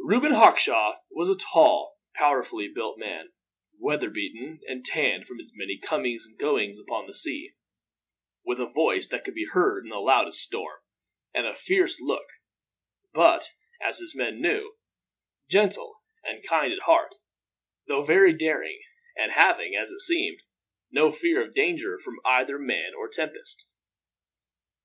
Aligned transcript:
Reuben 0.00 0.32
Hawkshaw 0.32 0.98
was 1.12 1.28
a 1.28 1.38
tall, 1.38 1.96
powerfully 2.16 2.66
built 2.66 2.98
man, 2.98 3.32
weatherbeaten 3.78 4.58
and 4.66 4.84
tanned 4.84 5.26
from 5.28 5.38
his 5.38 5.52
many 5.54 5.78
comings 5.78 6.26
and 6.26 6.36
goings 6.36 6.80
upon 6.80 7.06
the 7.06 7.14
sea; 7.14 7.52
with 8.44 8.58
a 8.60 8.66
voice 8.66 9.06
that 9.06 9.24
could 9.24 9.36
be 9.36 9.46
heard 9.52 9.84
in 9.84 9.90
the 9.90 10.00
loudest 10.00 10.40
storm, 10.42 10.80
and 11.32 11.46
a 11.46 11.54
fierce 11.54 12.00
look 12.00 12.26
but, 13.14 13.52
as 13.80 13.98
his 14.00 14.16
men 14.16 14.40
knew, 14.40 14.74
gentle 15.48 16.02
and 16.24 16.44
kind 16.44 16.72
at 16.72 16.80
heart, 16.82 17.14
though 17.86 18.02
very 18.02 18.32
daring; 18.36 18.80
and 19.14 19.30
having, 19.34 19.76
as 19.76 19.88
it 19.90 20.00
seemed, 20.00 20.40
no 20.90 21.12
fear 21.12 21.40
of 21.40 21.54
danger 21.54 21.96
either 22.24 22.48
from 22.58 22.66
man 22.66 22.92
or 22.92 23.06
tempest. 23.08 23.64